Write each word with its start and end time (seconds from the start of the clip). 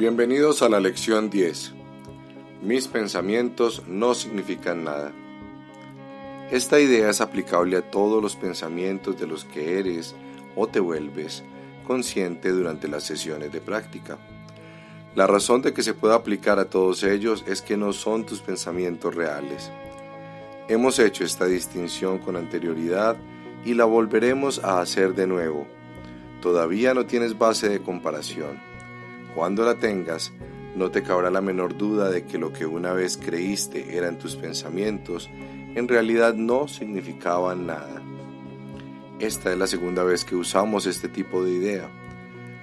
Bienvenidos 0.00 0.62
a 0.62 0.70
la 0.70 0.80
lección 0.80 1.28
10. 1.28 1.74
Mis 2.62 2.88
pensamientos 2.88 3.82
no 3.86 4.14
significan 4.14 4.82
nada. 4.82 5.12
Esta 6.50 6.80
idea 6.80 7.10
es 7.10 7.20
aplicable 7.20 7.76
a 7.76 7.90
todos 7.90 8.22
los 8.22 8.34
pensamientos 8.34 9.20
de 9.20 9.26
los 9.26 9.44
que 9.44 9.78
eres 9.78 10.14
o 10.56 10.66
te 10.66 10.80
vuelves 10.80 11.44
consciente 11.86 12.48
durante 12.48 12.88
las 12.88 13.04
sesiones 13.04 13.52
de 13.52 13.60
práctica. 13.60 14.16
La 15.14 15.26
razón 15.26 15.60
de 15.60 15.74
que 15.74 15.82
se 15.82 15.92
pueda 15.92 16.14
aplicar 16.14 16.58
a 16.58 16.70
todos 16.70 17.02
ellos 17.02 17.44
es 17.46 17.60
que 17.60 17.76
no 17.76 17.92
son 17.92 18.24
tus 18.24 18.40
pensamientos 18.40 19.14
reales. 19.14 19.70
Hemos 20.70 20.98
hecho 20.98 21.24
esta 21.24 21.44
distinción 21.44 22.20
con 22.20 22.36
anterioridad 22.36 23.18
y 23.66 23.74
la 23.74 23.84
volveremos 23.84 24.64
a 24.64 24.80
hacer 24.80 25.14
de 25.14 25.26
nuevo. 25.26 25.66
Todavía 26.40 26.94
no 26.94 27.04
tienes 27.04 27.36
base 27.36 27.68
de 27.68 27.82
comparación 27.82 28.69
cuando 29.34 29.64
la 29.64 29.76
tengas, 29.76 30.32
no 30.74 30.90
te 30.90 31.02
cabrá 31.02 31.30
la 31.30 31.40
menor 31.40 31.76
duda 31.76 32.10
de 32.10 32.24
que 32.24 32.38
lo 32.38 32.52
que 32.52 32.66
una 32.66 32.92
vez 32.92 33.16
creíste 33.16 33.96
eran 33.96 34.18
tus 34.18 34.36
pensamientos, 34.36 35.28
en 35.74 35.88
realidad 35.88 36.34
no 36.34 36.68
significaban 36.68 37.66
nada. 37.66 38.02
Esta 39.18 39.52
es 39.52 39.58
la 39.58 39.66
segunda 39.66 40.02
vez 40.02 40.24
que 40.24 40.36
usamos 40.36 40.86
este 40.86 41.08
tipo 41.08 41.44
de 41.44 41.52
idea. 41.52 41.90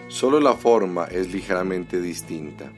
Solo 0.08 0.40
la 0.40 0.54
forma 0.54 1.06
es 1.06 1.32
ligeramente 1.32 2.02
distinta. 2.02 2.72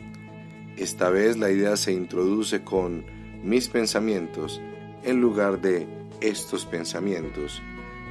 Esta 0.76 1.10
vez 1.10 1.38
la 1.38 1.52
idea 1.52 1.78
se 1.78 1.94
introduce 1.94 2.64
con 2.64 3.06
mis 3.44 3.70
pensamientos 3.70 4.62
en 5.04 5.22
lugar 5.22 5.62
de 5.62 5.88
estos 6.22 6.66
pensamientos 6.66 7.62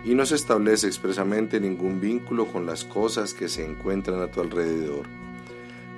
y 0.05 0.15
no 0.15 0.25
se 0.25 0.37
establece 0.37 0.87
expresamente 0.87 1.61
ningún 1.61 2.01
vínculo 2.01 2.47
con 2.47 2.65
las 2.65 2.85
cosas 2.85 3.35
que 3.35 3.49
se 3.49 3.65
encuentran 3.65 4.23
a 4.23 4.31
tu 4.31 4.41
alrededor. 4.41 5.07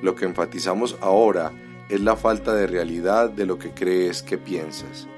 Lo 0.03 0.15
que 0.15 0.25
enfatizamos 0.25 0.97
ahora 1.01 1.53
es 1.89 2.01
la 2.01 2.17
falta 2.17 2.55
de 2.55 2.67
realidad 2.67 3.31
de 3.31 3.47
lo 3.47 3.59
que 3.59 3.71
crees 3.71 4.23
que 4.23 4.39
piensas. 4.39 5.09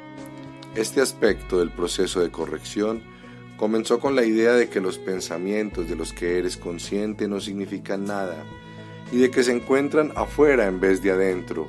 Este 0.75 1.01
aspecto 1.01 1.59
del 1.59 1.70
proceso 1.70 2.20
de 2.20 2.31
corrección 2.31 3.03
comenzó 3.56 4.01
con 4.01 4.17
la 4.17 4.25
idea 4.25 4.55
de 4.55 4.69
que 4.69 4.81
los 4.81 4.98
pensamientos 4.98 5.89
de 5.89 5.97
los 5.97 6.12
que 6.12 6.39
eres 6.39 6.56
consciente 6.56 7.29
no 7.29 7.41
significan 7.41 8.05
nada 8.05 8.45
y 9.12 9.19
de 9.19 9.31
que 9.31 9.45
se 9.45 9.53
encuentran 9.53 10.12
afuera 10.17 10.67
en 10.67 10.81
vez 10.81 11.03
de 11.03 11.11
adentro. 11.11 11.69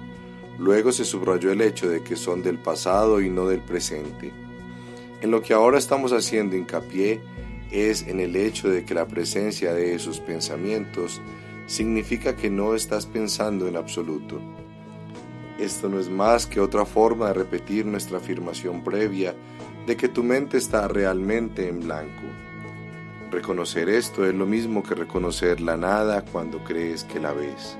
Luego 0.58 0.92
se 0.92 1.04
subrayó 1.04 1.52
el 1.52 1.62
hecho 1.62 1.90
de 1.90 2.02
que 2.02 2.16
son 2.16 2.42
del 2.42 2.58
pasado 2.58 3.22
y 3.22 3.30
no 3.30 3.48
del 3.48 3.60
presente. 3.60 4.32
En 5.22 5.32
lo 5.32 5.42
que 5.42 5.54
ahora 5.54 5.78
estamos 5.78 6.14
haciendo 6.14 6.56
hincapié 6.56 7.22
es 7.72 8.08
en 8.08 8.20
el 8.20 8.36
hecho 8.36 8.70
de 8.70 8.86
que 8.86 8.94
la 8.94 9.08
presencia 9.08 9.74
de 9.74 9.96
esos 9.96 10.20
pensamientos 10.20 11.22
significa 11.66 12.36
que 12.36 12.50
no 12.50 12.76
estás 12.76 13.06
pensando 13.06 13.68
en 13.68 13.78
absoluto. 13.78 14.40
Esto 15.60 15.88
no 15.88 16.00
es 16.00 16.10
más 16.10 16.48
que 16.48 16.60
otra 16.60 16.86
forma 16.86 17.28
de 17.28 17.34
repetir 17.34 17.86
nuestra 17.86 18.18
afirmación 18.18 18.84
previa 18.84 19.36
de 19.86 19.96
que 19.96 20.08
tu 20.08 20.24
mente 20.24 20.58
está 20.58 20.88
realmente 20.88 21.68
en 21.68 21.82
blanco. 21.82 22.24
Reconocer 23.32 23.90
esto 23.90 24.26
es 24.28 24.34
lo 24.36 24.46
mismo 24.46 24.84
que 24.84 24.96
reconocer 24.96 25.62
la 25.62 25.78
nada 25.78 26.24
cuando 26.24 26.64
crees 26.64 27.04
que 27.04 27.20
la 27.20 27.34
ves. 27.34 27.78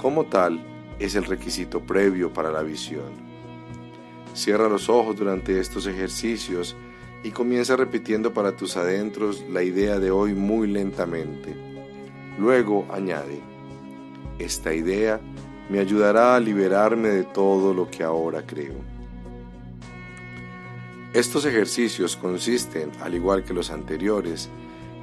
Como 0.00 0.26
tal, 0.26 0.64
es 0.98 1.14
el 1.14 1.24
requisito 1.24 1.80
previo 1.80 2.32
para 2.32 2.50
la 2.50 2.62
visión. 2.62 3.26
Cierra 4.34 4.68
los 4.68 4.88
ojos 4.88 5.16
durante 5.16 5.60
estos 5.60 5.86
ejercicios 5.86 6.76
y 7.22 7.30
comienza 7.30 7.76
repitiendo 7.76 8.32
para 8.32 8.56
tus 8.56 8.76
adentros 8.76 9.44
la 9.50 9.62
idea 9.62 9.98
de 9.98 10.10
hoy 10.10 10.34
muy 10.34 10.68
lentamente. 10.68 11.65
Luego 12.38 12.86
añade, 12.90 13.40
esta 14.38 14.74
idea 14.74 15.20
me 15.70 15.78
ayudará 15.78 16.36
a 16.36 16.40
liberarme 16.40 17.08
de 17.08 17.24
todo 17.24 17.72
lo 17.72 17.90
que 17.90 18.04
ahora 18.04 18.44
creo. 18.46 18.74
Estos 21.14 21.46
ejercicios 21.46 22.14
consisten, 22.16 22.92
al 23.00 23.14
igual 23.14 23.42
que 23.42 23.54
los 23.54 23.70
anteriores, 23.70 24.50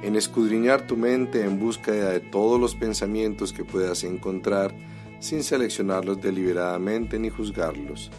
en 0.02 0.16
escudriñar 0.16 0.86
tu 0.86 0.96
mente 0.96 1.44
en 1.44 1.58
búsqueda 1.58 2.10
de 2.10 2.20
todos 2.20 2.60
los 2.60 2.74
pensamientos 2.74 3.52
que 3.52 3.64
puedas 3.64 4.04
encontrar 4.04 4.74
sin 5.18 5.42
seleccionarlos 5.42 6.20
deliberadamente 6.20 7.18
ni 7.18 7.30
juzgarlos. 7.30 8.10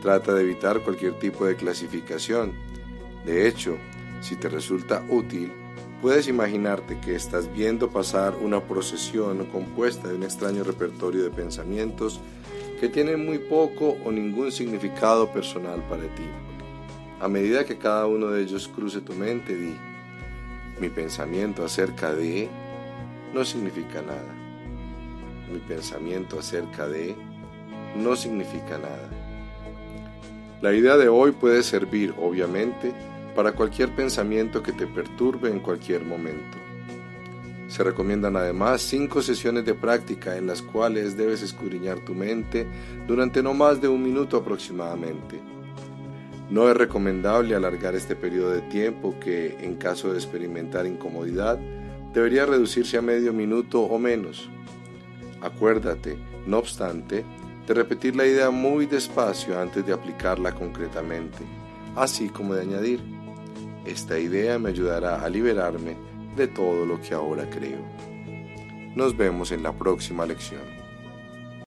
Trata 0.00 0.32
de 0.32 0.42
evitar 0.42 0.80
cualquier 0.80 1.18
tipo 1.18 1.44
de 1.44 1.56
clasificación. 1.56 2.52
De 3.26 3.46
hecho, 3.46 3.76
si 4.20 4.36
te 4.36 4.48
resulta 4.48 5.04
útil, 5.08 5.52
Puedes 6.02 6.26
imaginarte 6.26 6.98
que 6.98 7.14
estás 7.14 7.50
viendo 7.52 7.88
pasar 7.88 8.34
una 8.34 8.60
procesión 8.60 9.46
compuesta 9.46 10.08
de 10.08 10.16
un 10.16 10.24
extraño 10.24 10.64
repertorio 10.64 11.22
de 11.22 11.30
pensamientos 11.30 12.18
que 12.80 12.88
tienen 12.88 13.24
muy 13.24 13.38
poco 13.38 13.96
o 14.04 14.10
ningún 14.10 14.50
significado 14.50 15.32
personal 15.32 15.80
para 15.88 16.02
ti. 16.02 16.26
A 17.20 17.28
medida 17.28 17.64
que 17.64 17.78
cada 17.78 18.08
uno 18.08 18.30
de 18.30 18.42
ellos 18.42 18.66
cruce 18.66 19.00
tu 19.00 19.12
mente, 19.12 19.54
di, 19.54 19.76
mi 20.80 20.88
pensamiento 20.88 21.64
acerca 21.64 22.12
de 22.12 22.48
no 23.32 23.44
significa 23.44 24.02
nada. 24.02 24.34
Mi 25.52 25.60
pensamiento 25.60 26.40
acerca 26.40 26.88
de 26.88 27.14
no 27.94 28.16
significa 28.16 28.76
nada. 28.76 29.08
La 30.60 30.72
idea 30.72 30.96
de 30.96 31.08
hoy 31.08 31.30
puede 31.30 31.62
servir, 31.62 32.12
obviamente, 32.20 32.92
para 33.34 33.52
cualquier 33.52 33.94
pensamiento 33.94 34.62
que 34.62 34.72
te 34.72 34.86
perturbe 34.86 35.50
en 35.50 35.60
cualquier 35.60 36.04
momento. 36.04 36.58
Se 37.68 37.82
recomiendan 37.82 38.36
además 38.36 38.82
cinco 38.82 39.22
sesiones 39.22 39.64
de 39.64 39.74
práctica 39.74 40.36
en 40.36 40.46
las 40.46 40.60
cuales 40.60 41.16
debes 41.16 41.40
escudriñar 41.42 42.00
tu 42.00 42.14
mente 42.14 42.66
durante 43.06 43.42
no 43.42 43.54
más 43.54 43.80
de 43.80 43.88
un 43.88 44.02
minuto 44.02 44.36
aproximadamente. 44.36 45.40
No 46.50 46.68
es 46.68 46.76
recomendable 46.76 47.54
alargar 47.54 47.94
este 47.94 48.14
periodo 48.14 48.50
de 48.50 48.60
tiempo 48.62 49.18
que, 49.18 49.56
en 49.60 49.76
caso 49.76 50.12
de 50.12 50.18
experimentar 50.18 50.86
incomodidad, 50.86 51.58
debería 52.12 52.44
reducirse 52.44 52.98
a 52.98 53.02
medio 53.02 53.32
minuto 53.32 53.80
o 53.80 53.98
menos. 53.98 54.50
Acuérdate, 55.40 56.18
no 56.46 56.58
obstante, 56.58 57.24
de 57.66 57.72
repetir 57.72 58.16
la 58.16 58.26
idea 58.26 58.50
muy 58.50 58.84
despacio 58.84 59.58
antes 59.58 59.86
de 59.86 59.94
aplicarla 59.94 60.54
concretamente, 60.54 61.38
así 61.96 62.28
como 62.28 62.54
de 62.54 62.60
añadir, 62.60 63.00
esta 63.86 64.18
idea 64.18 64.58
me 64.58 64.70
ayudará 64.70 65.24
a 65.24 65.28
liberarme 65.28 65.96
de 66.36 66.48
todo 66.48 66.86
lo 66.86 67.00
que 67.00 67.14
ahora 67.14 67.48
creo. 67.50 67.80
Nos 68.94 69.16
vemos 69.16 69.52
en 69.52 69.62
la 69.62 69.72
próxima 69.72 70.26
lección. 70.26 70.81